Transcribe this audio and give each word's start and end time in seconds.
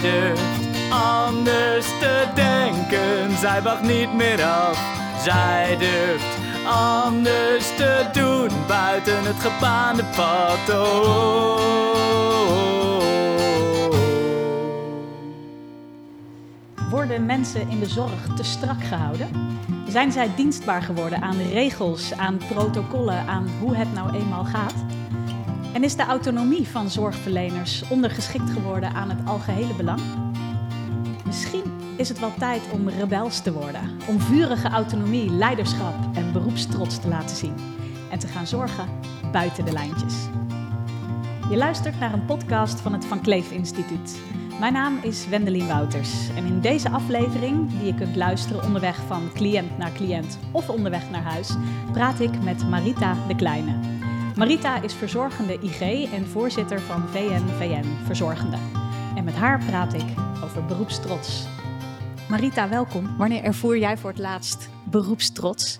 Zij 0.00 0.10
durft 0.10 0.42
anders 0.90 1.86
te 1.86 2.24
denken, 2.34 3.38
zij 3.38 3.62
wacht 3.62 3.82
niet 3.82 4.14
meer 4.14 4.42
af. 4.42 4.78
Zij 5.22 5.76
durft 5.78 6.38
anders 6.66 7.76
te 7.76 8.08
doen 8.12 8.50
buiten 8.66 9.24
het 9.24 9.36
gebaande 9.38 10.04
pad. 10.04 10.76
Worden 16.90 17.26
mensen 17.26 17.68
in 17.68 17.80
de 17.80 17.88
zorg 17.88 18.34
te 18.36 18.44
strak 18.44 18.84
gehouden? 18.84 19.28
Zijn 19.88 20.12
zij 20.12 20.30
dienstbaar 20.36 20.82
geworden 20.82 21.22
aan 21.22 21.38
regels, 21.52 22.12
aan 22.16 22.40
protocollen, 22.48 23.26
aan 23.26 23.48
hoe 23.60 23.76
het 23.76 23.94
nou 23.94 24.14
eenmaal 24.14 24.44
gaat? 24.44 24.74
En 25.76 25.84
is 25.84 25.96
de 25.96 26.04
autonomie 26.04 26.68
van 26.68 26.90
zorgverleners 26.90 27.88
ondergeschikt 27.88 28.50
geworden 28.50 28.92
aan 28.92 29.08
het 29.10 29.28
algehele 29.28 29.74
belang? 29.74 30.00
Misschien 31.24 31.62
is 31.96 32.08
het 32.08 32.18
wel 32.18 32.34
tijd 32.38 32.62
om 32.72 32.88
rebels 32.88 33.42
te 33.42 33.52
worden, 33.52 33.90
om 34.08 34.20
vurige 34.20 34.68
autonomie, 34.68 35.30
leiderschap 35.30 35.94
en 36.14 36.32
beroepstrots 36.32 37.00
te 37.00 37.08
laten 37.08 37.36
zien 37.36 37.54
en 38.10 38.18
te 38.18 38.26
gaan 38.26 38.46
zorgen 38.46 38.88
buiten 39.32 39.64
de 39.64 39.72
lijntjes. 39.72 40.14
Je 41.50 41.56
luistert 41.56 41.98
naar 41.98 42.12
een 42.12 42.24
podcast 42.24 42.80
van 42.80 42.92
het 42.92 43.04
Van 43.04 43.20
Kleef 43.20 43.50
Instituut. 43.50 44.18
Mijn 44.60 44.72
naam 44.72 44.98
is 45.02 45.28
Wendelin 45.28 45.66
Wouters 45.66 46.28
en 46.36 46.46
in 46.46 46.60
deze 46.60 46.90
aflevering, 46.90 47.70
die 47.70 47.86
je 47.86 47.94
kunt 47.94 48.16
luisteren 48.16 48.64
onderweg 48.64 48.96
van 49.06 49.30
cliënt 49.34 49.78
naar 49.78 49.92
cliënt 49.92 50.38
of 50.50 50.68
onderweg 50.68 51.10
naar 51.10 51.22
huis, 51.22 51.54
praat 51.92 52.20
ik 52.20 52.42
met 52.42 52.68
Marita 52.68 53.16
de 53.28 53.34
Kleine. 53.34 53.95
Marita 54.36 54.82
is 54.82 54.94
verzorgende 54.94 55.58
IG 55.60 56.12
en 56.12 56.26
voorzitter 56.26 56.80
van 56.80 57.08
VN-VN 57.08 58.04
Verzorgende. 58.04 58.58
En 59.16 59.24
met 59.24 59.34
haar 59.34 59.64
praat 59.64 59.92
ik 59.92 60.04
over 60.44 60.64
beroepstrots. 60.64 61.46
Marita, 62.28 62.68
welkom. 62.68 63.16
Wanneer 63.16 63.42
ervoer 63.42 63.78
jij 63.78 63.96
voor 63.98 64.10
het 64.10 64.18
laatst 64.18 64.68
beroepstrots? 64.90 65.78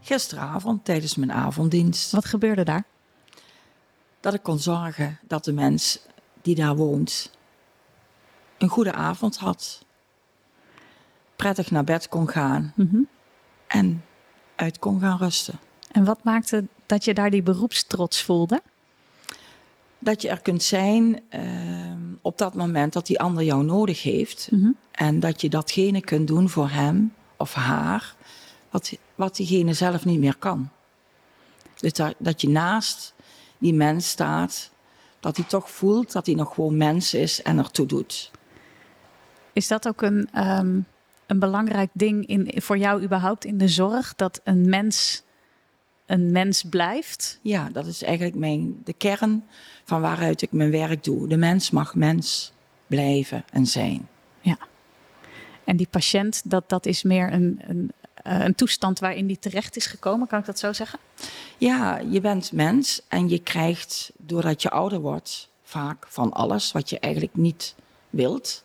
Gisteravond 0.00 0.84
tijdens 0.84 1.16
mijn 1.16 1.32
avonddienst. 1.32 2.12
Wat 2.12 2.24
gebeurde 2.24 2.64
daar? 2.64 2.84
Dat 4.20 4.34
ik 4.34 4.42
kon 4.42 4.58
zorgen 4.58 5.18
dat 5.22 5.44
de 5.44 5.52
mens 5.52 6.00
die 6.42 6.54
daar 6.54 6.76
woont 6.76 7.30
een 8.58 8.68
goede 8.68 8.92
avond 8.92 9.36
had. 9.36 9.84
Prettig 11.36 11.70
naar 11.70 11.84
bed 11.84 12.08
kon 12.08 12.28
gaan 12.28 12.72
Mhm. 12.76 13.00
en 13.66 14.04
uit 14.56 14.78
kon 14.78 15.00
gaan 15.00 15.18
rusten. 15.18 15.58
En 15.90 16.04
wat 16.04 16.24
maakte 16.24 16.64
dat 16.86 17.04
je 17.04 17.14
daar 17.14 17.30
die 17.30 17.42
beroepstrots 17.42 18.22
voelde? 18.22 18.62
Dat 19.98 20.22
je 20.22 20.28
er 20.28 20.40
kunt 20.40 20.62
zijn 20.62 21.20
ehm, 21.28 21.98
op 22.20 22.38
dat 22.38 22.54
moment 22.54 22.92
dat 22.92 23.06
die 23.06 23.20
ander 23.20 23.44
jou 23.44 23.64
nodig 23.64 24.02
heeft. 24.02 24.48
Mhm. 24.50 24.70
En 24.90 25.20
dat 25.20 25.40
je 25.40 25.48
datgene 25.48 26.00
kunt 26.00 26.26
doen 26.26 26.48
voor 26.48 26.68
hem 26.68 27.12
of 27.36 27.54
haar 27.54 28.14
wat, 28.70 28.92
wat 29.14 29.36
diegene 29.36 29.72
zelf 29.72 30.04
niet 30.04 30.18
meer 30.18 30.36
kan. 30.36 30.68
Dus 31.76 31.92
dat, 31.92 32.14
dat 32.18 32.40
je 32.40 32.48
naast 32.48 33.14
die 33.58 33.74
mens 33.74 34.08
staat, 34.08 34.70
dat 35.20 35.36
hij 35.36 35.44
toch 35.44 35.70
voelt 35.70 36.12
dat 36.12 36.26
hij 36.26 36.34
nog 36.34 36.54
gewoon 36.54 36.76
mens 36.76 37.14
is 37.14 37.42
en 37.42 37.58
ertoe 37.58 37.86
doet. 37.86 38.30
Is 39.52 39.68
dat 39.68 39.88
ook 39.88 40.02
een, 40.02 40.28
ehm, 40.32 40.80
een 41.26 41.38
belangrijk 41.38 41.90
ding 41.92 42.26
in, 42.26 42.52
voor 42.62 42.78
jou 42.78 43.02
überhaupt 43.02 43.44
in 43.44 43.58
de 43.58 43.68
zorg? 43.68 44.14
Dat 44.14 44.40
een 44.44 44.68
mens 44.68 45.22
een 46.10 46.32
mens 46.32 46.62
blijft? 46.62 47.38
Ja, 47.42 47.68
dat 47.72 47.86
is 47.86 48.02
eigenlijk 48.02 48.36
mijn, 48.36 48.80
de 48.84 48.92
kern 48.92 49.44
van 49.84 50.00
waaruit 50.00 50.42
ik 50.42 50.52
mijn 50.52 50.70
werk 50.70 51.04
doe. 51.04 51.28
De 51.28 51.36
mens 51.36 51.70
mag 51.70 51.94
mens 51.94 52.52
blijven 52.86 53.44
en 53.52 53.66
zijn. 53.66 54.08
Ja. 54.40 54.58
En 55.64 55.76
die 55.76 55.88
patiënt, 55.90 56.50
dat, 56.50 56.68
dat 56.68 56.86
is 56.86 57.02
meer 57.02 57.32
een, 57.32 57.60
een, 57.66 57.92
eh, 58.14 58.44
een 58.44 58.54
toestand 58.54 58.98
waarin 58.98 59.26
die 59.26 59.38
terecht 59.38 59.76
is 59.76 59.86
gekomen, 59.86 60.26
kan 60.26 60.38
ik 60.38 60.44
dat 60.44 60.58
zo 60.58 60.72
zeggen? 60.72 60.98
Ja, 61.58 61.98
je 61.98 62.20
bent 62.20 62.52
mens 62.52 63.02
en 63.08 63.28
je 63.28 63.38
krijgt, 63.38 64.12
doordat 64.16 64.62
je 64.62 64.70
ouder 64.70 65.00
wordt, 65.00 65.48
vaak 65.62 66.06
van 66.08 66.32
alles 66.32 66.72
wat 66.72 66.90
je 66.90 66.98
eigenlijk 66.98 67.36
niet 67.36 67.74
wilt. 68.10 68.64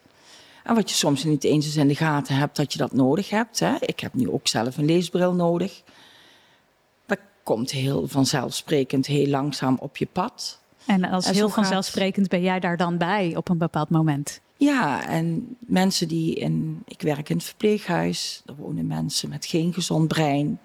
En 0.64 0.75
wat 0.75 0.90
je 0.90 0.96
soms 0.96 1.24
niet 1.24 1.44
eens 1.44 1.66
eens 1.66 1.75
in 1.75 1.88
de 1.88 1.96
gaten 1.96 2.36
hebt 2.36 2.56
dat 2.56 2.74
je 2.74 2.80
dat 2.80 2.94
nodig 2.94 3.30
hebt. 3.30 3.59
Hè. 3.59 3.75
Ik 3.80 4.00
heb 4.00 4.14
nu 4.14 4.30
ook 4.30 4.47
zelf 4.47 4.78
een 4.78 4.86
leesbril 4.86 5.34
nodig. 5.34 5.84
Komt 7.46 7.72
heel 7.72 8.08
vanzelfsprekend, 8.08 9.06
heel 9.06 9.28
langzaam 9.28 9.78
op 9.80 9.98
je 9.98 10.08
pad. 10.12 10.60
En 10.86 11.04
als 11.04 11.26
En 11.26 11.34
heel 11.34 11.46
gaat- 11.46 11.56
vanzelfsprekend 11.56 12.28
ben 12.28 12.42
jij 12.42 12.60
daar 12.60 12.78
dan 12.78 12.98
bij 12.98 13.36
op 13.36 13.50
een 13.50 13.58
bepaald 13.58 13.90
moment. 13.90 14.42
Ja, 14.58 15.08
en 15.08 15.56
mensen 15.60 16.08
die 16.08 16.36
in. 16.36 16.82
Ik 16.86 17.02
werk 17.02 17.30
in 17.30 17.36
het 17.36 17.46
verpleeghuis. 17.46 18.42
Er 18.46 18.56
wonen 18.56 18.88
mensen 18.88 19.30
met 19.30 19.46
geen 19.46 19.74
gezond 19.74 20.08
brein. 20.08 20.60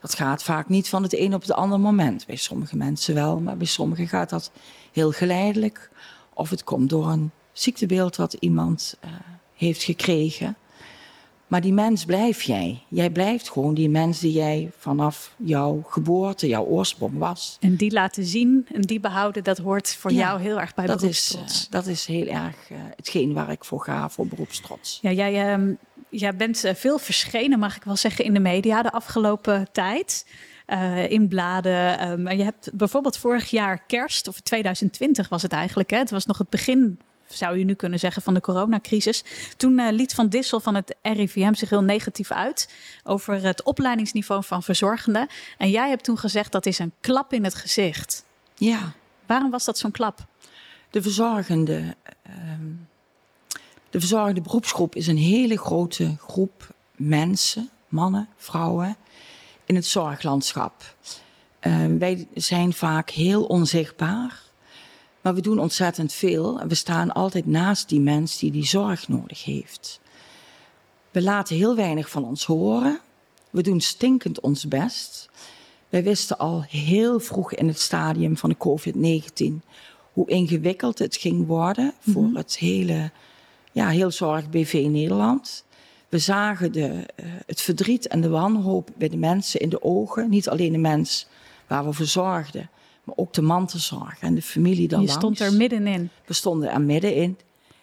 Dat 0.00 0.14
gaat 0.14 0.42
vaak 0.42 0.68
niet 0.68 0.88
van 0.88 1.02
het 1.02 1.14
een 1.18 1.34
op 1.34 1.40
het 1.40 1.52
andere 1.52 1.82
moment. 1.82 2.26
Bij 2.26 2.36
sommige 2.36 2.76
mensen 2.76 3.14
wel, 3.14 3.40
maar 3.40 3.56
bij 3.56 3.66
sommigen 3.66 4.08
gaat 4.08 4.30
dat 4.30 4.50
heel 4.92 5.12
geleidelijk. 5.12 5.90
Of 6.34 6.50
het 6.50 6.64
komt 6.64 6.88
door 6.90 7.08
een 7.08 7.30
ziektebeeld 7.52 8.16
wat 8.16 8.32
iemand 8.32 8.96
eh, 9.00 9.10
heeft 9.54 9.82
gekregen. 9.82 10.56
Maar 11.46 11.60
die 11.60 11.72
mens 11.72 12.04
blijf 12.04 12.42
jij. 12.42 12.82
Jij 12.88 13.10
blijft 13.10 13.50
gewoon 13.50 13.74
die 13.74 13.88
mens 13.88 14.20
die 14.20 14.32
jij 14.32 14.70
vanaf 14.78 15.34
jouw 15.36 15.82
geboorte, 15.88 16.46
jouw 16.48 16.64
oorsprong 16.64 17.18
was. 17.18 17.56
En 17.60 17.76
die 17.76 17.92
laten 17.92 18.24
zien 18.24 18.66
en 18.72 18.80
die 18.80 19.00
behouden, 19.00 19.44
dat 19.44 19.58
hoort 19.58 19.94
voor 19.96 20.12
Ja, 20.12 20.18
jou 20.18 20.40
heel 20.40 20.60
erg 20.60 20.74
bij 20.74 20.86
Dat 20.86 21.02
is, 21.02 21.28
beroepstrots. 21.28 21.64
eh, 21.64 21.70
dat 21.70 21.86
is 21.86 22.06
heel 22.06 22.26
erg 22.26 22.70
eh, 22.70 22.76
hetgeen 22.96 23.32
waar 23.32 23.50
ik 23.50 23.64
voor 23.64 23.80
ga, 23.80 24.08
voor 24.08 24.26
beroepstrots. 24.26 24.98
Ja, 25.02 25.10
jij, 25.12 25.52
ehm, 25.52 25.72
jij 26.08 26.36
bent 26.36 26.64
eh, 26.64 26.74
veel 26.74 26.98
verschenen, 26.98 27.58
mag 27.58 27.76
ik 27.76 27.84
wel 27.84 27.96
zeggen, 27.96 28.24
in 28.24 28.34
de 28.34 28.40
media 28.40 28.82
de 28.82 28.92
afgelopen 28.92 29.68
tijd. 29.72 30.26
In 31.08 31.28
bladen. 31.28 32.22
maar 32.22 32.36
je 32.36 32.42
hebt 32.42 32.70
bijvoorbeeld 32.72 33.16
vorig 33.16 33.50
jaar 33.50 33.82
kerst, 33.86 34.28
of 34.28 34.40
2020 34.40 35.28
was 35.28 35.42
het 35.42 35.52
eigenlijk. 35.52 35.90
Hè? 35.90 35.98
Het 35.98 36.10
was 36.10 36.26
nog 36.26 36.38
het 36.38 36.50
begin, 36.50 36.98
zou 37.28 37.58
je 37.58 37.64
nu 37.64 37.74
kunnen 37.74 37.98
zeggen, 37.98 38.22
van 38.22 38.34
de 38.34 38.40
coronacrisis. 38.40 39.24
Toen 39.56 39.78
eh, 39.78 39.92
liet 39.92 40.14
Van 40.14 40.28
Dissel 40.28 40.60
van 40.60 40.74
het 40.74 40.96
RIVM 41.02 41.54
zich 41.54 41.70
heel 41.70 41.82
negatief 41.82 42.30
uit 42.30 42.74
over 43.04 43.42
het 43.42 43.62
opleidingsniveau 43.62 44.44
van 44.44 44.62
verzorgenden. 44.62 45.28
En 45.58 45.70
jij 45.70 45.88
hebt 45.88 46.04
toen 46.04 46.18
gezegd 46.18 46.52
dat 46.52 46.66
is 46.66 46.78
een 46.78 46.92
klap 47.00 47.32
in 47.32 47.44
het 47.44 47.54
gezicht. 47.54 48.24
Ja. 48.54 48.92
Waarom 49.26 49.50
was 49.50 49.64
dat 49.64 49.78
zo'n 49.78 49.90
klap? 49.90 50.26
De 50.90 51.02
verzorgende, 51.02 51.96
ehm, 52.22 52.72
de 53.90 53.98
verzorgende 53.98 54.40
beroepsgroep 54.40 54.94
is 54.94 55.06
een 55.06 55.16
hele 55.16 55.58
grote 55.58 56.16
groep 56.18 56.74
mensen, 56.96 57.70
mannen, 57.88 58.28
vrouwen, 58.36 58.96
in 59.64 59.74
het 59.74 59.86
zorglandschap. 59.86 60.94
Ehm, 61.60 61.98
wij 61.98 62.26
zijn 62.34 62.72
vaak 62.72 63.10
heel 63.10 63.44
onzichtbaar, 63.44 64.42
maar 65.26 65.34
we 65.34 65.40
doen 65.40 65.58
ontzettend 65.58 66.12
veel. 66.12 66.60
En 66.60 66.68
we 66.68 66.74
staan 66.74 67.12
altijd 67.12 67.46
naast 67.46 67.88
die 67.88 68.00
mens 68.00 68.38
die 68.38 68.50
die 68.50 68.66
zorg 68.66 69.08
nodig 69.08 69.44
heeft. 69.44 70.00
We 71.10 71.22
laten 71.22 71.56
heel 71.56 71.76
weinig 71.76 72.10
van 72.10 72.24
ons 72.24 72.44
horen. 72.44 73.00
We 73.50 73.62
doen 73.62 73.80
stinkend 73.80 74.40
ons 74.40 74.68
best. 74.68 75.30
Wij 75.88 76.02
wisten 76.02 76.38
al 76.38 76.64
heel 76.68 77.20
vroeg 77.20 77.52
in 77.52 77.68
het 77.68 77.80
stadium 77.80 78.36
van 78.36 78.50
de 78.50 78.56
COVID-19 78.56 79.66
hoe 80.12 80.28
ingewikkeld 80.28 80.98
het 80.98 81.16
ging 81.16 81.46
worden 81.46 81.92
voor 81.98 82.30
het 82.34 82.58
hele, 82.58 83.10
ja, 83.72 83.88
heel 83.88 84.10
zorg 84.10 84.50
BV 84.50 84.86
Nederland. 84.88 85.64
We 86.08 86.18
zagen 86.18 86.72
de, 86.72 87.06
eh, 87.16 87.26
het 87.46 87.60
verdriet 87.60 88.06
en 88.08 88.20
de 88.20 88.28
wanhoop 88.28 88.90
bij 88.96 89.08
de 89.08 89.16
mensen 89.16 89.60
in 89.60 89.68
de 89.68 89.82
ogen. 89.82 90.28
Niet 90.28 90.48
alleen 90.48 90.72
de 90.72 90.78
mens 90.78 91.26
waar 91.66 91.84
we 91.84 91.92
voor 91.92 92.06
zorgden, 92.06 92.70
maar 93.06 93.16
ook 93.16 93.32
de 93.32 93.42
mantelzorg 93.42 94.20
en 94.20 94.34
de 94.34 94.42
familie 94.42 94.82
Je 94.82 94.88
daarlangs. 94.88 95.14
stond 95.14 95.40
er 95.40 95.52
middenin. 95.52 96.10
We 96.26 96.32
stonden 96.32 96.70
er 96.70 96.80
middenin. 96.80 97.38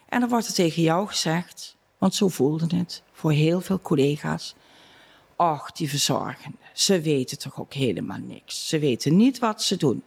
En 0.08 0.20
dan 0.20 0.28
wordt 0.28 0.46
er 0.46 0.54
tegen 0.54 0.82
jou 0.82 1.06
gezegd, 1.06 1.76
want 1.98 2.14
zo 2.14 2.28
voelde 2.28 2.76
het 2.76 3.02
voor 3.12 3.32
heel 3.32 3.60
veel 3.60 3.80
collega's. 3.80 4.54
Och, 5.36 5.72
die 5.72 5.88
verzorgenden, 5.88 6.60
ze 6.72 7.00
weten 7.00 7.38
toch 7.38 7.60
ook 7.60 7.72
helemaal 7.72 8.18
niks. 8.18 8.68
Ze 8.68 8.78
weten 8.78 9.16
niet 9.16 9.38
wat 9.38 9.62
ze 9.62 9.76
doen. 9.76 10.02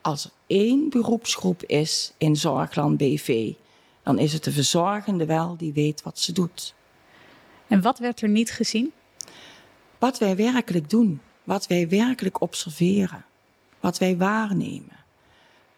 Als 0.00 0.24
er 0.24 0.30
één 0.46 0.90
beroepsgroep 0.90 1.62
is 1.62 2.12
in 2.18 2.36
Zorgland 2.36 2.96
BV, 2.96 3.52
dan 4.02 4.18
is 4.18 4.32
het 4.32 4.44
de 4.44 4.52
verzorgende 4.52 5.26
wel 5.26 5.56
die 5.56 5.72
weet 5.72 6.02
wat 6.02 6.18
ze 6.18 6.32
doet. 6.32 6.74
En 7.66 7.82
wat 7.82 7.98
werd 7.98 8.20
er 8.20 8.28
niet 8.28 8.50
gezien? 8.50 8.92
Wat 9.98 10.18
wij 10.18 10.36
werkelijk 10.36 10.90
doen, 10.90 11.20
wat 11.44 11.66
wij 11.66 11.88
werkelijk 11.88 12.40
observeren, 12.40 13.24
wat 13.82 13.98
wij 13.98 14.16
waarnemen, 14.16 14.96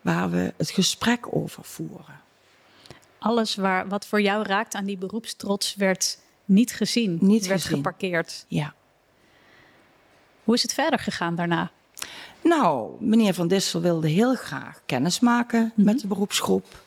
waar 0.00 0.30
we 0.30 0.52
het 0.56 0.70
gesprek 0.70 1.26
over 1.36 1.64
voeren. 1.64 2.22
alles 3.18 3.54
waar, 3.54 3.88
wat 3.88 4.06
voor 4.06 4.20
jou 4.20 4.42
raakt 4.42 4.74
aan 4.74 4.84
die 4.84 4.96
beroepstrots 4.96 5.74
werd 5.74 6.18
niet 6.44 6.72
gezien. 6.72 7.18
Niet 7.20 7.46
werd 7.46 7.62
gezien. 7.62 7.76
geparkeerd. 7.76 8.44
Ja. 8.48 8.74
Hoe 10.44 10.54
is 10.54 10.62
het 10.62 10.74
verder 10.74 10.98
gegaan 10.98 11.34
daarna? 11.34 11.70
Nou, 12.40 12.90
meneer 13.00 13.34
Van 13.34 13.48
Dissel 13.48 13.80
wilde 13.80 14.08
heel 14.08 14.34
graag 14.34 14.80
kennis 14.86 15.20
maken 15.20 15.72
met 15.74 16.00
de 16.00 16.06
beroepsgroep. 16.06 16.82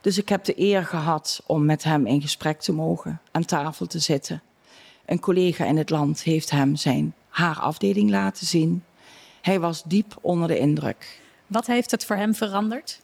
Dus 0.00 0.18
ik 0.18 0.28
heb 0.28 0.44
de 0.44 0.60
eer 0.60 0.84
gehad 0.84 1.42
om 1.46 1.64
met 1.64 1.84
hem 1.84 2.06
in 2.06 2.20
gesprek 2.20 2.60
te 2.60 2.72
mogen, 2.72 3.20
aan 3.30 3.44
tafel 3.44 3.86
te 3.86 3.98
zitten. 3.98 4.42
Een 5.06 5.20
collega 5.20 5.64
in 5.64 5.76
het 5.76 5.90
land 5.90 6.22
heeft 6.22 6.50
hem 6.50 6.76
zijn 6.76 7.14
haarafdeling 7.28 8.10
laten 8.10 8.46
zien. 8.46 8.84
Hij 9.46 9.60
was 9.60 9.82
diep 9.82 10.16
onder 10.20 10.48
de 10.48 10.58
indruk. 10.58 11.20
Wat 11.46 11.66
heeft 11.66 11.90
het 11.90 12.04
voor 12.04 12.16
hem 12.16 12.34
veranderd? 12.34 13.00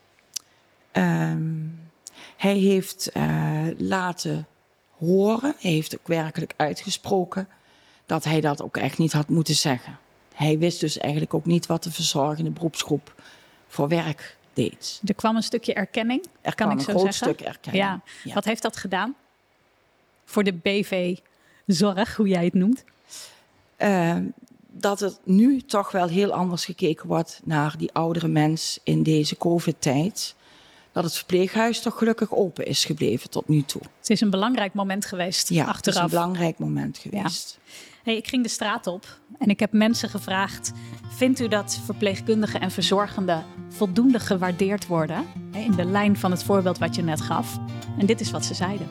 Um, 0.93 1.81
hij 2.37 2.57
heeft 2.57 3.11
uh, 3.17 3.67
laten 3.79 4.47
horen, 4.99 5.55
hij 5.59 5.71
heeft 5.71 5.99
ook 5.99 6.07
werkelijk 6.07 6.55
uitgesproken 6.57 7.49
dat 8.07 8.25
hij 8.25 8.41
dat 8.41 8.63
ook 8.63 8.77
echt 8.77 8.99
niet 8.99 9.13
had 9.13 9.29
moeten 9.29 9.55
zeggen. 9.55 9.99
Hij 10.35 10.59
wist 10.59 10.81
dus 10.81 10.99
eigenlijk 10.99 11.35
ook 11.35 11.47
niet 11.47 11.67
wat 11.67 11.83
de 11.83 11.93
verzorgende 11.93 12.51
beroepsgroep 12.51 13.23
voor 13.69 13.89
werk 13.89 14.37
deed. 14.53 15.01
Er 15.05 15.15
kwam 15.15 15.37
een 15.37 15.43
stukje 15.43 15.75
erkenning, 15.75 16.27
er 16.41 16.55
kan 16.55 16.67
kwam 16.67 16.79
ik 16.79 16.85
zo 16.85 16.91
een 16.91 16.99
groot 16.99 17.15
zeggen. 17.15 17.35
stuk 17.35 17.47
erkenning. 17.49 17.85
Ja. 17.85 18.01
ja. 18.25 18.35
Wat 18.35 18.45
heeft 18.45 18.63
dat 18.63 18.77
gedaan 18.77 19.15
voor 20.25 20.45
de 20.45 20.53
BV-zorg, 20.53 22.17
hoe 22.17 22.29
jij 22.29 22.45
het 22.45 22.55
noemt? 22.55 22.85
Uh, 23.79 24.17
dat 24.73 25.01
er 25.01 25.13
nu 25.25 25.61
toch 25.61 25.91
wel 25.91 26.09
heel 26.09 26.33
anders 26.33 26.65
gekeken 26.65 27.07
wordt 27.07 27.41
naar 27.45 27.75
die 27.79 27.93
oudere 27.93 28.29
mens 28.29 28.79
in 28.83 29.03
deze 29.03 29.37
COVID-tijd. 29.37 30.35
Dat 30.93 31.05
het 31.05 31.17
verpleeghuis 31.17 31.81
toch 31.81 31.99
gelukkig 31.99 32.33
open 32.33 32.67
is 32.67 32.85
gebleven 32.85 33.31
tot 33.31 33.49
nu 33.49 33.63
toe. 33.63 33.83
Het 33.99 34.11
is 34.11 34.21
een 34.21 34.31
belangrijk 34.31 34.75
moment 34.75 35.07
geweest 35.07 35.49
ja, 35.49 35.65
achteraf. 35.65 35.77
het 35.85 35.95
is 35.95 36.01
een 36.01 36.09
belangrijk 36.09 36.59
moment 36.59 36.99
geweest. 36.99 37.59
Ja. 37.65 37.73
Hey, 38.03 38.17
ik 38.17 38.29
ging 38.29 38.43
de 38.43 38.49
straat 38.49 38.87
op 38.87 39.07
en 39.39 39.49
ik 39.49 39.61
heb 39.61 39.73
mensen 39.73 40.09
gevraagd: 40.09 40.73
vindt 41.09 41.41
u 41.41 41.49
dat 41.49 41.81
verpleegkundigen 41.85 42.61
en 42.61 42.71
verzorgenden 42.71 43.45
voldoende 43.69 44.21
gewaardeerd 44.21 44.87
worden? 44.87 45.27
In 45.53 45.73
de 45.73 45.85
lijn 45.85 46.17
van 46.17 46.31
het 46.31 46.45
voorbeeld 46.45 46.79
wat 46.79 46.95
je 46.95 47.03
net 47.03 47.21
gaf. 47.21 47.59
En 47.99 48.07
dit 48.07 48.21
is 48.21 48.31
wat 48.31 48.45
ze 48.45 48.55
zeiden. 48.55 48.89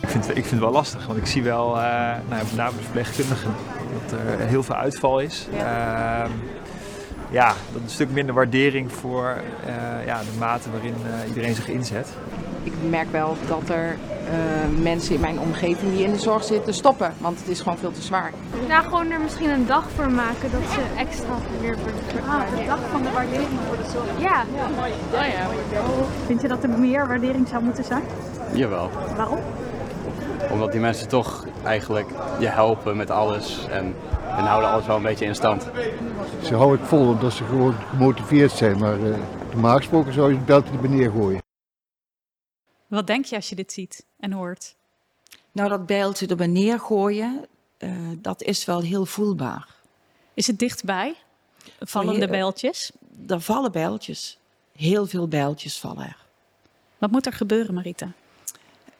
Ik 0.00 0.08
vind, 0.08 0.28
ik 0.28 0.34
vind 0.34 0.50
het 0.50 0.60
wel 0.60 0.70
lastig, 0.70 1.06
want 1.06 1.18
ik 1.18 1.26
zie 1.26 1.42
wel, 1.42 1.76
uh, 1.76 1.82
nou, 2.28 2.44
met 2.44 2.56
name 2.56 2.76
de 2.76 2.82
verpleegkundigen, 2.82 3.54
dat 4.10 4.40
er 4.40 4.46
heel 4.46 4.62
veel 4.62 4.74
uitval 4.74 5.18
is. 5.20 5.48
Ja. 5.52 6.24
Uh, 6.24 6.30
ja, 7.30 7.54
dat 7.72 7.82
een 7.82 7.88
stuk 7.88 8.10
minder 8.10 8.34
waardering 8.34 8.92
voor 8.92 9.36
uh, 9.66 10.06
ja, 10.06 10.18
de 10.18 10.38
mate 10.38 10.70
waarin 10.70 10.94
uh, 11.06 11.28
iedereen 11.28 11.54
zich 11.54 11.68
inzet. 11.68 12.08
Ik 12.62 12.72
merk 12.88 13.10
wel 13.10 13.36
dat 13.46 13.68
er 13.68 13.96
uh, 13.96 14.82
mensen 14.82 15.14
in 15.14 15.20
mijn 15.20 15.38
omgeving 15.38 15.92
die 15.92 16.04
in 16.04 16.12
de 16.12 16.18
zorg 16.18 16.44
zitten 16.44 16.74
stoppen, 16.74 17.14
want 17.18 17.38
het 17.38 17.48
is 17.48 17.60
gewoon 17.60 17.78
veel 17.78 17.92
te 17.92 18.02
zwaar. 18.02 18.32
Ja, 18.68 18.80
gewoon 18.80 19.10
er 19.10 19.20
misschien 19.20 19.50
een 19.50 19.66
dag 19.66 19.84
voor 19.94 20.10
maken 20.10 20.50
dat 20.50 20.60
ze 20.70 20.80
extra 20.96 21.34
weer 21.60 21.76
Ah, 22.28 22.58
de 22.58 22.64
dag 22.66 22.78
van 22.90 23.02
de 23.02 23.10
waardering 23.10 23.48
voor 23.66 23.76
de 23.76 23.90
zorg. 23.92 24.06
Ja. 24.18 24.44
ja. 25.12 25.24
ja. 25.24 25.46
Vind 26.26 26.42
je 26.42 26.48
dat 26.48 26.62
er 26.62 26.68
meer 26.68 27.06
waardering 27.06 27.48
zou 27.48 27.62
moeten 27.62 27.84
zijn? 27.84 28.02
Jawel. 28.52 28.90
Waarom? 29.16 29.38
Omdat 30.50 30.72
die 30.72 30.80
mensen 30.80 31.08
toch 31.08 31.46
eigenlijk 31.64 32.08
je 32.40 32.48
helpen 32.48 32.96
met 32.96 33.10
alles 33.10 33.66
en, 33.68 33.94
en 34.36 34.44
houden 34.44 34.70
alles 34.70 34.86
wel 34.86 34.96
een 34.96 35.02
beetje 35.02 35.24
in 35.24 35.34
stand. 35.34 35.62
Ze 36.42 36.54
houden 36.54 36.78
het 36.80 36.88
vol 36.88 37.08
omdat 37.08 37.32
ze 37.32 37.44
gewoon 37.44 37.74
gemotiveerd 37.74 38.52
zijn, 38.52 38.78
maar 38.78 38.98
uh, 38.98 39.16
normaal 39.52 39.76
gesproken 39.76 40.12
zou 40.12 40.30
je 40.30 40.36
het 40.36 40.46
beltje 40.46 40.78
er 40.82 40.88
neer 40.88 41.10
gooien. 41.10 41.42
Wat 42.86 43.06
denk 43.06 43.24
je 43.24 43.36
als 43.36 43.48
je 43.48 43.54
dit 43.54 43.72
ziet 43.72 44.04
en 44.18 44.32
hoort? 44.32 44.74
Nou, 45.52 45.68
dat 45.68 45.86
bijltje 45.86 46.26
er 46.26 46.48
neer 46.48 46.80
gooien, 46.80 47.46
uh, 47.78 47.90
dat 48.18 48.42
is 48.42 48.64
wel 48.64 48.80
heel 48.80 49.06
voelbaar. 49.06 49.68
Is 50.34 50.46
het 50.46 50.58
dichtbij? 50.58 51.14
Vallende 51.80 52.24
Oh, 52.24 52.30
bijltjes? 52.30 52.92
Er 53.28 53.40
vallen 53.40 53.72
bijltjes. 53.72 54.38
Heel 54.76 55.06
veel 55.06 55.28
bijltjes 55.28 55.78
vallen 55.78 56.04
er. 56.04 56.16
Wat 56.98 57.10
moet 57.10 57.26
er 57.26 57.32
gebeuren, 57.32 57.74
Marita? 57.74 58.12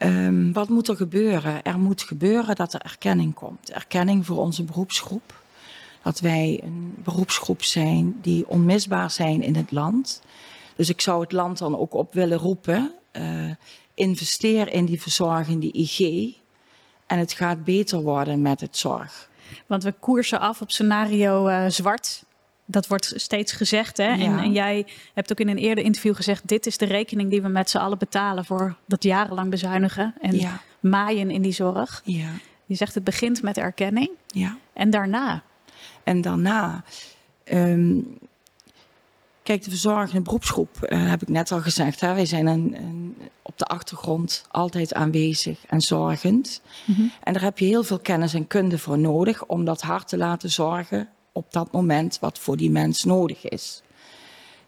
Um, 0.03 0.53
wat 0.53 0.69
moet 0.69 0.89
er 0.89 0.97
gebeuren? 0.97 1.63
Er 1.63 1.79
moet 1.79 2.03
gebeuren 2.03 2.57
dat 2.57 2.73
er 2.73 2.81
erkenning 2.81 3.35
komt. 3.35 3.71
Erkenning 3.71 4.27
voor 4.27 4.39
onze 4.39 4.65
beroepsgroep. 4.65 5.43
Dat 6.03 6.21
wij 6.21 6.61
een 6.65 6.95
beroepsgroep 7.05 7.63
zijn 7.63 8.19
die 8.23 8.49
onmisbaar 8.49 9.11
zijn 9.11 9.43
in 9.43 9.57
het 9.57 9.73
land. 9.73 10.23
Dus 10.77 10.89
ik 10.89 11.01
zou 11.01 11.21
het 11.21 11.33
land 11.33 11.59
dan 11.59 11.79
ook 11.79 11.95
op 11.95 12.13
willen 12.13 12.39
roepen. 12.39 12.95
Uh, 13.13 13.51
investeer 13.95 14.73
in 14.73 14.85
die 14.85 15.03
verzorgende 15.03 15.73
IG. 15.73 15.99
En 17.07 17.19
het 17.19 17.33
gaat 17.33 17.65
beter 17.65 18.03
worden 18.03 18.43
met 18.43 18.61
het 18.61 18.77
zorg. 18.77 19.29
Want 19.67 19.83
we 19.83 19.93
koersen 19.93 20.41
af 20.41 20.61
op 20.61 20.71
scenario 20.71 21.49
uh, 21.49 21.65
zwart. 21.69 22.25
Dat 22.71 22.87
wordt 22.87 23.13
steeds 23.17 23.53
gezegd. 23.53 23.97
Hè? 23.97 24.15
Ja. 24.15 24.25
En, 24.25 24.39
en, 24.39 24.53
jij 24.53 24.87
hebt 25.15 25.33
ook 25.33 25.41
in 25.41 25.49
een 25.49 25.59
eerder 25.59 25.85
interview 25.85 26.15
gezegd: 26.15 26.49
dit 26.49 26.67
is 26.67 26.77
de 26.77 26.85
rekening 26.85 27.31
die 27.31 27.43
we 27.43 27.49
met 27.49 27.71
z'n 27.71 27.79
allen 27.79 27.99
betalen 27.99 28.45
voor 28.45 28.77
dat 28.87 29.03
jarenlang 29.03 29.51
bezuinigen 29.51 30.15
en 30.21 30.39
Ja. 30.39 30.61
maaien 30.81 31.31
in 31.31 31.43
die 31.43 31.53
zorg. 31.53 32.03
Ja. 32.05 32.31
Je 32.67 32.75
zegt 32.75 32.95
het 32.95 33.05
begint 33.05 33.43
met 33.43 33.59
erkenning 33.59 34.11
ja. 34.27 34.57
en 34.73 34.91
daarna. 34.91 35.43
En 36.05 36.21
daarna. 36.21 36.85
Um, 37.53 38.19
kijk, 39.43 39.65
de 39.65 39.71
verzorgende 39.71 40.21
beroepsgroep, 40.23 40.87
uh, 40.89 41.11
heb 41.11 41.23
ik 41.23 41.29
net 41.29 41.53
al 41.53 41.61
gezegd. 41.61 42.01
Hè, 42.01 42.15
wij 42.15 42.27
zijn 42.27 42.47
een, 42.47 42.75
een, 42.77 43.17
op 43.43 43.59
de 43.59 43.65
achtergrond 43.65 44.45
altijd 44.51 44.95
aanwezig 44.95 45.59
en 45.67 45.81
zorgend. 45.81 46.61
Mm 46.85 46.95
-hmm. 46.95 47.13
En 47.23 47.33
daar 47.33 47.43
heb 47.43 47.59
je 47.59 47.65
heel 47.65 47.83
veel 47.83 47.99
kennis 47.99 48.35
en 48.35 48.47
kunde 48.47 48.79
voor 48.79 48.99
nodig 48.99 49.47
om 49.47 49.65
dat 49.65 49.83
hart 49.83 50.09
te 50.09 50.17
laten 50.17 50.51
zorgen 50.51 51.09
op 51.33 51.53
dat 51.53 51.73
moment 51.73 52.19
wat 52.19 52.39
voor 52.39 52.57
die 52.57 52.71
mens 52.71 53.05
nodig 53.05 53.49
is. 53.49 53.83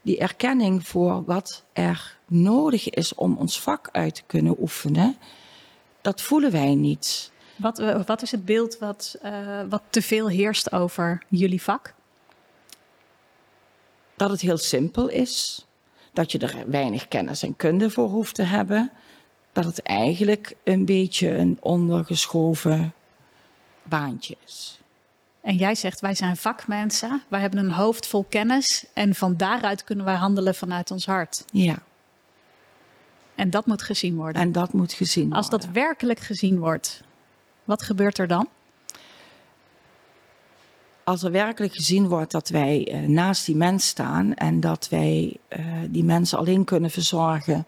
Die 0.01 0.17
erkenning 0.17 0.87
voor 0.87 1.23
wat 1.23 1.63
er 1.73 2.17
nodig 2.27 2.89
is 2.89 3.15
om 3.15 3.37
ons 3.37 3.61
vak 3.61 3.89
uit 3.91 4.15
te 4.15 4.23
kunnen 4.25 4.61
oefenen, 4.61 5.17
dat 6.01 6.21
voelen 6.21 6.51
wij 6.51 6.75
niet. 6.75 7.31
Wat, 7.55 7.79
uh, 7.79 8.03
wat 8.05 8.21
is 8.21 8.31
het 8.31 8.45
beeld 8.45 8.77
wat, 8.77 9.17
uh, 9.23 9.61
wat 9.69 9.81
te 9.89 10.01
veel 10.01 10.29
heerst 10.29 10.71
over 10.71 11.23
jullie 11.29 11.61
vak? 11.61 11.93
Dat 14.15 14.29
het 14.29 14.41
heel 14.41 14.57
simpel 14.57 15.07
is, 15.07 15.65
dat 16.13 16.31
je 16.31 16.37
er 16.37 16.69
weinig 16.69 17.07
kennis 17.07 17.43
en 17.43 17.55
kunde 17.55 17.89
voor 17.89 18.09
hoeft 18.09 18.35
te 18.35 18.43
hebben, 18.43 18.91
dat 19.51 19.65
het 19.65 19.81
eigenlijk 19.81 20.55
een 20.63 20.85
beetje 20.85 21.37
een 21.37 21.57
ondergeschoven 21.59 22.93
baantje 23.83 24.35
is. 24.45 24.82
En 25.43 25.55
jij 25.55 25.75
zegt, 25.75 25.99
wij 25.99 26.15
zijn 26.15 26.37
vakmensen, 26.37 27.21
wij 27.27 27.39
hebben 27.39 27.59
een 27.59 27.71
hoofd 27.71 28.07
vol 28.07 28.25
kennis 28.29 28.85
en 28.93 29.15
van 29.15 29.37
daaruit 29.37 29.83
kunnen 29.83 30.05
wij 30.05 30.15
handelen 30.15 30.55
vanuit 30.55 30.91
ons 30.91 31.05
hart. 31.05 31.45
Ja. 31.51 31.77
En 33.35 33.49
dat 33.49 33.65
moet 33.65 33.81
gezien 33.81 34.15
worden. 34.15 34.41
En 34.41 34.51
dat 34.51 34.73
moet 34.73 34.93
gezien 34.93 35.23
worden. 35.23 35.37
Als 35.37 35.49
dat 35.49 35.65
werkelijk 35.65 36.19
gezien 36.19 36.59
wordt, 36.59 37.03
wat 37.63 37.83
gebeurt 37.83 38.17
er 38.17 38.27
dan? 38.27 38.47
Als 41.03 41.23
er 41.23 41.31
werkelijk 41.31 41.73
gezien 41.73 42.07
wordt 42.07 42.31
dat 42.31 42.49
wij 42.49 42.91
uh, 42.91 43.07
naast 43.07 43.45
die 43.45 43.55
mens 43.55 43.87
staan 43.87 44.33
en 44.33 44.59
dat 44.59 44.87
wij 44.89 45.37
uh, 45.49 45.65
die 45.89 46.03
mensen 46.03 46.37
alleen 46.37 46.63
kunnen 46.63 46.89
verzorgen 46.89 47.67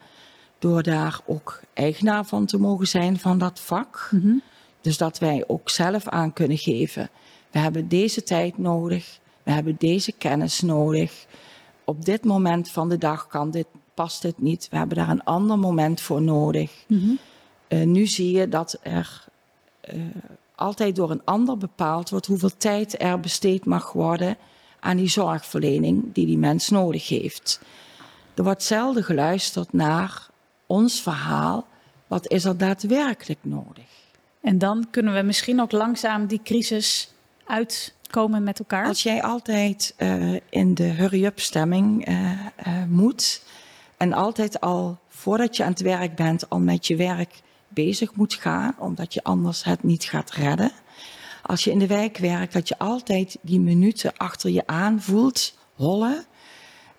door 0.59 0.83
daar 0.83 1.19
ook 1.25 1.61
eigenaar 1.73 2.25
van 2.25 2.45
te 2.45 2.57
mogen 2.57 2.87
zijn 2.87 3.19
van 3.19 3.37
dat 3.37 3.59
vak. 3.59 4.07
Mm 4.11 4.21
-hmm. 4.21 4.41
Dus 4.81 4.97
dat 4.97 5.19
wij 5.19 5.43
ook 5.47 5.69
zelf 5.69 6.07
aan 6.07 6.33
kunnen 6.33 6.57
geven. 6.57 7.09
We 7.55 7.61
hebben 7.61 7.87
deze 7.87 8.23
tijd 8.23 8.57
nodig. 8.57 9.19
We 9.43 9.51
hebben 9.51 9.75
deze 9.77 10.11
kennis 10.11 10.61
nodig. 10.61 11.25
Op 11.83 12.05
dit 12.05 12.23
moment 12.23 12.69
van 12.69 12.89
de 12.89 12.97
dag 12.97 13.27
kan 13.27 13.51
dit, 13.51 13.67
past 13.93 14.21
dit 14.21 14.37
niet. 14.37 14.67
We 14.71 14.77
hebben 14.77 14.97
daar 14.97 15.09
een 15.09 15.23
ander 15.23 15.59
moment 15.59 16.01
voor 16.01 16.21
nodig. 16.21 16.71
Mm 16.87 16.99
-hmm. 16.99 17.19
uh, 17.67 17.85
nu 17.85 18.05
zie 18.05 18.31
je 18.31 18.49
dat 18.49 18.79
er 18.81 19.25
uh, 19.93 20.01
altijd 20.55 20.95
door 20.95 21.11
een 21.11 21.21
ander 21.23 21.57
bepaald 21.57 22.09
wordt 22.09 22.25
hoeveel 22.25 22.57
tijd 22.57 23.01
er 23.01 23.19
besteed 23.19 23.65
mag 23.65 23.91
worden 23.91 24.37
aan 24.79 24.97
die 24.97 25.09
zorgverlening 25.09 26.13
die 26.13 26.25
die 26.25 26.37
mens 26.37 26.69
nodig 26.69 27.07
heeft. 27.07 27.61
Er 28.33 28.43
wordt 28.43 28.63
zelden 28.63 29.03
geluisterd 29.03 29.73
naar 29.73 30.27
ons 30.65 31.01
verhaal. 31.01 31.67
Wat 32.07 32.29
is 32.31 32.45
er 32.45 32.57
daadwerkelijk 32.57 33.39
nodig? 33.41 33.87
En 34.41 34.57
dan 34.57 34.87
kunnen 34.89 35.13
we 35.13 35.21
misschien 35.21 35.61
ook 35.61 35.71
langzaam 35.71 36.25
die 36.27 36.41
crisis 36.43 37.13
uitkomen 37.45 38.43
met 38.43 38.59
elkaar? 38.59 38.87
Als 38.87 39.03
jij 39.03 39.23
altijd 39.23 39.95
uh, 39.97 40.33
in 40.49 40.73
de 40.73 40.83
hurry-up 40.83 41.39
stemming 41.39 42.07
uh, 42.07 42.31
uh, 42.67 42.83
moet 42.87 43.43
en 43.97 44.13
altijd 44.13 44.59
al 44.59 44.99
voordat 45.09 45.57
je 45.57 45.63
aan 45.63 45.71
het 45.71 45.81
werk 45.81 46.15
bent 46.15 46.49
al 46.49 46.59
met 46.59 46.87
je 46.87 46.95
werk 46.95 47.41
bezig 47.67 48.15
moet 48.15 48.33
gaan, 48.33 48.75
omdat 48.77 49.13
je 49.13 49.23
anders 49.23 49.63
het 49.63 49.83
niet 49.83 50.03
gaat 50.03 50.31
redden. 50.31 50.71
Als 51.41 51.63
je 51.63 51.71
in 51.71 51.79
de 51.79 51.87
wijk 51.87 52.17
werkt, 52.17 52.53
dat 52.53 52.67
je 52.67 52.77
altijd 52.77 53.37
die 53.41 53.59
minuten 53.59 54.17
achter 54.17 54.49
je 54.49 54.67
aan 54.67 55.01
voelt 55.01 55.57
hollen, 55.73 56.25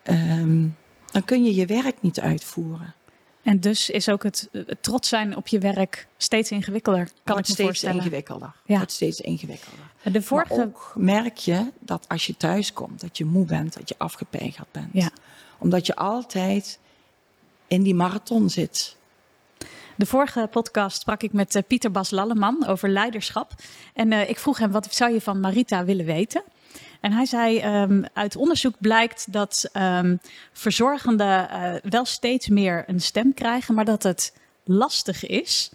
um, 0.05 0.77
dan 1.13 1.25
kun 1.25 1.45
je 1.45 1.55
je 1.55 1.67
werk 1.67 1.97
niet 2.01 2.21
uitvoeren. 2.21 2.95
En 3.43 3.61
dus 3.61 3.91
is 3.91 4.09
ook 4.09 4.23
het, 4.23 4.49
het 4.53 4.83
trots 4.83 5.09
zijn 5.09 5.37
op 5.37 5.49
je 5.49 5.59
werk 5.59 6.07
steeds 6.17 6.51
ingewikkelder. 6.51 7.05
Kan 7.05 7.15
wordt 7.25 7.39
ik 7.39 7.47
me 7.47 7.53
steeds 7.53 7.69
voorstellen. 7.69 7.97
ingewikkelder. 7.97 8.55
Ja. 8.65 8.77
Wordt 8.77 8.93
steeds 8.93 9.21
ingewikkelder. 9.21 9.91
De 10.13 10.23
vorige... 10.23 10.57
Maar 10.57 10.67
ook 10.67 10.93
merk 10.95 11.37
je 11.37 11.73
dat 11.79 12.05
als 12.09 12.27
je 12.27 12.37
thuis 12.37 12.73
komt, 12.73 13.01
dat 13.01 13.19
je 13.19 13.25
moe 13.25 13.45
bent, 13.45 13.75
dat 13.75 13.89
je 13.89 13.95
afgepeigerd 13.99 14.73
bent. 14.73 14.89
Ja. 14.93 15.11
Omdat 15.59 15.87
je 15.87 15.97
altijd 15.97 16.79
in 17.67 17.83
die 17.83 17.95
marathon 17.95 18.51
zit. 18.51 18.97
De 19.97 20.07
vorige 20.07 20.49
podcast 20.51 21.01
sprak 21.01 21.23
ik 21.23 21.33
met 21.33 21.55
eh, 21.55 21.63
Pieter 21.67 21.91
Bas 21.91 22.11
Lalleman 22.11 22.67
over 22.67 22.89
leiderschap. 22.89 23.53
En 23.95 24.13
uh, 24.13 24.29
ik 24.29 24.39
vroeg 24.39 24.59
hem, 24.59 24.71
wat 24.71 24.95
zou 24.95 25.13
je 25.13 25.21
van 25.21 25.41
Marita 25.41 25.85
willen 25.85 26.07
weten? 26.07 26.43
En 27.01 27.13
hij 27.13 27.27
zei, 27.27 27.83
um, 27.83 28.05
uit 28.13 28.37
onderzoek 28.37 28.75
blijkt 28.79 29.33
dat 29.33 29.71
um, 29.73 30.21
verzorgenden 30.53 31.49
uh, 31.53 31.91
wel 31.91 32.05
steeds 32.05 32.49
meer 32.49 32.85
een 32.87 33.01
stem 33.01 33.35
krijgen, 33.35 33.75
maar 33.75 33.85
dat 33.85 34.03
het 34.03 34.35
lastig 34.65 35.27
is. 35.27 35.71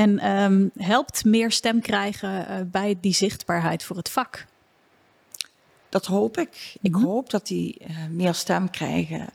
En 0.00 0.30
um, 0.42 0.70
helpt 0.76 1.24
meer 1.24 1.50
stem 1.50 1.80
krijgen 1.80 2.46
uh, 2.50 2.56
bij 2.66 2.96
die 3.00 3.14
zichtbaarheid 3.14 3.82
voor 3.82 3.96
het 3.96 4.10
vak. 4.10 4.46
Dat 5.88 6.06
hoop 6.06 6.38
ik. 6.38 6.76
Ik 6.80 6.92
mm 6.92 7.00
-hmm. 7.00 7.10
hoop 7.10 7.30
dat 7.30 7.46
die 7.46 7.76
uh, 7.80 7.96
meer 8.10 8.34
stem 8.34 8.70
krijgen 8.70 9.28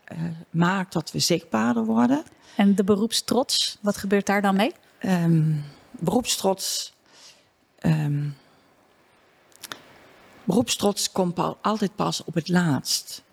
maakt 0.50 0.93
dat 0.93 1.12
we 1.12 1.19
zichtbaarder 1.19 1.86
worden. 1.86 2.24
En 2.55 2.75
de 2.75 2.84
beroepstrots, 2.84 3.77
wat 3.81 3.98
gebeurt 3.98 4.25
daar 4.25 4.41
dan 4.41 4.55
mee? 4.55 4.72
Um, 5.01 5.63
beroepstrots. 5.91 6.93
Um, 7.81 8.38
beroepstrots 10.43 11.12
komt 11.12 11.39
altijd 11.62 11.95
pas 11.95 12.24
op 12.24 12.34
het 12.34 12.48
laatst. 12.48 13.24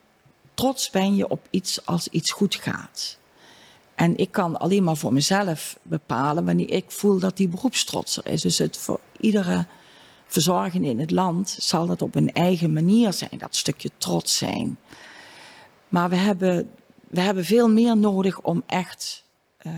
Trots 0.55 0.91
ben 0.91 1.17
je 1.17 1.29
op 1.29 1.47
iets 1.51 1.87
als 1.87 2.09
iets 2.09 2.31
goed 2.31 2.55
gaat. 2.55 3.19
En 4.03 4.17
ik 4.17 4.33
kan 4.33 4.57
alleen 4.57 4.85
maar 4.85 4.97
voor 4.97 5.13
mezelf 5.13 5.79
bepalen 5.83 6.45
wanneer 6.45 6.71
ik 6.71 6.85
voel 6.91 7.19
dat 7.19 7.37
die 7.37 7.49
beroepstrots 7.49 8.17
er 8.17 8.27
is. 8.27 8.43
Dus 8.43 8.59
het 8.59 8.77
voor 8.77 9.01
iedere 9.21 9.67
verzorgende 10.27 10.89
in 10.89 11.01
het 11.01 11.11
land 11.11 11.57
zal 11.61 11.87
dat 11.87 12.03
op 12.03 12.15
een 12.15 12.33
eigen 12.33 12.73
manier 12.73 13.13
zijn, 13.13 13.39
dat 13.39 13.57
stukje 13.57 13.91
trots 13.99 14.37
zijn. 14.37 14.79
Maar 15.89 16.09
we 16.09 16.17
hebben, 16.17 16.71
we 17.09 17.21
hebben 17.21 17.45
veel 17.45 17.69
meer 17.69 17.97
nodig 17.97 18.41
om 18.41 18.63
echt 18.67 19.25
uh, 19.63 19.73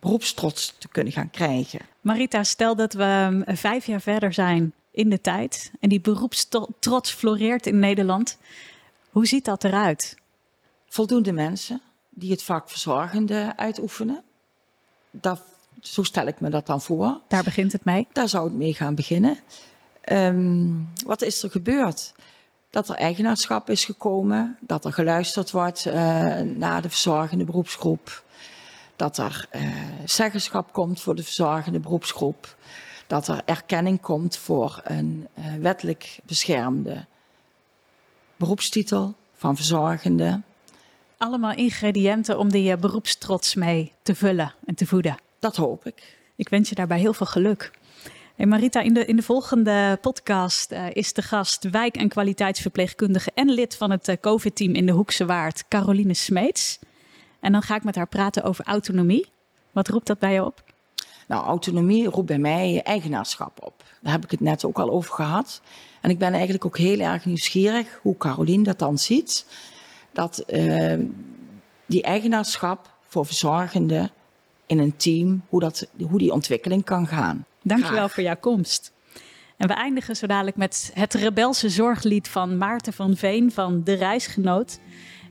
beroepstrots 0.00 0.74
te 0.78 0.88
kunnen 0.88 1.12
gaan 1.12 1.30
krijgen. 1.30 1.80
Marita, 2.00 2.42
stel 2.42 2.76
dat 2.76 2.92
we 2.92 3.42
vijf 3.46 3.86
jaar 3.86 4.00
verder 4.00 4.32
zijn 4.32 4.72
in 4.90 5.10
de 5.10 5.20
tijd 5.20 5.72
en 5.80 5.88
die 5.88 6.00
beroepstrots 6.00 7.12
floreert 7.12 7.66
in 7.66 7.78
Nederland. 7.78 8.38
Hoe 9.10 9.26
ziet 9.26 9.44
dat 9.44 9.64
eruit? 9.64 10.16
Voldoende 10.88 11.32
mensen 11.32 11.80
die 12.14 12.30
het 12.30 12.42
vak 12.42 12.70
verzorgende 12.70 13.52
uitoefenen. 13.56 14.22
Dat, 15.10 15.40
zo 15.80 16.02
stel 16.02 16.26
ik 16.26 16.40
me 16.40 16.50
dat 16.50 16.66
dan 16.66 16.80
voor. 16.80 17.20
Daar 17.28 17.42
begint 17.42 17.72
het 17.72 17.84
mee? 17.84 18.06
Daar 18.12 18.28
zou 18.28 18.44
het 18.44 18.54
mee 18.54 18.74
gaan 18.74 18.94
beginnen. 18.94 19.38
Um, 20.12 20.88
wat 21.06 21.22
is 21.22 21.42
er 21.42 21.50
gebeurd? 21.50 22.14
Dat 22.70 22.88
er 22.88 22.94
eigenaarschap 22.94 23.70
is 23.70 23.84
gekomen, 23.84 24.56
dat 24.60 24.84
er 24.84 24.92
geluisterd 24.92 25.50
wordt 25.50 25.86
uh, 25.86 25.94
naar 26.40 26.82
de 26.82 26.88
verzorgende 26.88 27.44
beroepsgroep, 27.44 28.24
dat 28.96 29.18
er 29.18 29.48
uh, 29.52 29.62
zeggenschap 30.04 30.72
komt 30.72 31.00
voor 31.00 31.14
de 31.14 31.22
verzorgende 31.22 31.78
beroepsgroep, 31.78 32.56
dat 33.06 33.28
er 33.28 33.42
erkenning 33.44 34.00
komt 34.00 34.36
voor 34.36 34.80
een 34.84 35.28
uh, 35.38 35.44
wettelijk 35.60 36.18
beschermde 36.24 37.06
beroepstitel 38.36 39.14
van 39.34 39.56
verzorgende. 39.56 40.40
Allemaal 41.18 41.54
ingrediënten 41.54 42.38
om 42.38 42.50
die 42.50 42.76
beroepstrots 42.76 43.54
mee 43.54 43.92
te 44.02 44.14
vullen 44.14 44.54
en 44.64 44.74
te 44.74 44.86
voeden. 44.86 45.16
Dat 45.38 45.56
hoop 45.56 45.86
ik. 45.86 46.16
Ik 46.36 46.48
wens 46.48 46.68
je 46.68 46.74
daarbij 46.74 46.98
heel 46.98 47.12
veel 47.12 47.26
geluk. 47.26 47.70
Hey 48.34 48.46
Marita, 48.46 48.80
in 48.80 48.94
de, 48.94 49.04
in 49.04 49.16
de 49.16 49.22
volgende 49.22 49.98
podcast 50.00 50.72
uh, 50.72 50.86
is 50.92 51.12
de 51.12 51.22
gast 51.22 51.70
wijk- 51.70 51.96
en 51.96 52.08
kwaliteitsverpleegkundige 52.08 53.30
en 53.34 53.50
lid 53.50 53.76
van 53.76 53.90
het 53.90 54.08
uh, 54.08 54.16
COVID-team 54.20 54.74
in 54.74 54.86
de 54.86 54.92
Hoekse 54.92 55.24
Waard, 55.24 55.68
Caroline 55.68 56.14
Smeets. 56.14 56.78
En 57.40 57.52
dan 57.52 57.62
ga 57.62 57.76
ik 57.76 57.84
met 57.84 57.94
haar 57.94 58.08
praten 58.08 58.42
over 58.42 58.64
autonomie. 58.64 59.26
Wat 59.72 59.88
roept 59.88 60.06
dat 60.06 60.18
bij 60.18 60.32
je 60.32 60.44
op? 60.44 60.62
Nou, 61.28 61.44
autonomie 61.44 62.08
roept 62.08 62.26
bij 62.26 62.38
mij 62.38 62.80
eigenaarschap 62.84 63.64
op. 63.64 63.84
Daar 64.00 64.12
heb 64.12 64.24
ik 64.24 64.30
het 64.30 64.40
net 64.40 64.64
ook 64.64 64.78
al 64.78 64.90
over 64.90 65.14
gehad. 65.14 65.60
En 66.00 66.10
ik 66.10 66.18
ben 66.18 66.32
eigenlijk 66.32 66.64
ook 66.64 66.78
heel 66.78 66.98
erg 66.98 67.24
nieuwsgierig 67.24 67.98
hoe 68.02 68.16
Caroline 68.16 68.62
dat 68.62 68.78
dan 68.78 68.98
ziet. 68.98 69.46
Dat 70.14 70.44
uh, 70.48 70.94
die 71.86 72.02
eigenaarschap 72.02 72.90
voor 73.06 73.26
verzorgenden 73.26 74.10
in 74.66 74.78
een 74.78 74.96
team, 74.96 75.42
hoe, 75.48 75.60
dat, 75.60 75.86
hoe 76.08 76.18
die 76.18 76.32
ontwikkeling 76.32 76.84
kan 76.84 77.06
gaan. 77.06 77.44
Dankjewel 77.62 77.96
Graag. 77.96 78.12
voor 78.12 78.22
jouw 78.22 78.36
komst. 78.40 78.92
En 79.56 79.68
we 79.68 79.74
eindigen 79.74 80.16
zo 80.16 80.26
dadelijk 80.26 80.56
met 80.56 80.90
het 80.94 81.14
rebelse 81.14 81.68
zorglied 81.68 82.28
van 82.28 82.58
Maarten 82.58 82.92
van 82.92 83.16
Veen 83.16 83.52
van 83.52 83.82
De 83.84 83.94
Reisgenoot. 83.94 84.78